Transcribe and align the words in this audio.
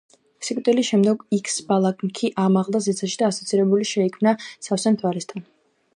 სიკვდილის 0.45 0.87
შემდეგ 0.93 1.19
იქსბალანქი 1.37 2.31
ამაღლდა 2.45 2.83
ზეცაში 2.87 3.21
და 3.23 3.29
ასოცირებული 3.35 3.89
შეიქმნა 3.93 4.37
სავსე 4.49 4.95
მთვარესთან. 4.97 5.51